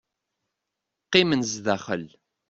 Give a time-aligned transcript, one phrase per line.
[1.05, 2.05] Qqimen sdaxel.